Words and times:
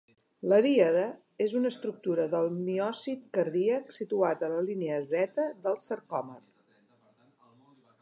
La 0.51 0.57
díade 0.65 1.03
és 1.45 1.53
una 1.59 1.71
estructura 1.73 2.25
del 2.31 2.49
miòcit 2.71 3.23
cardíac 3.39 3.95
situat 4.01 4.43
a 4.49 4.53
la 4.57 4.67
línia 4.73 5.01
Z 5.13 5.49
del 5.69 5.81
sarcòmer. 5.89 6.43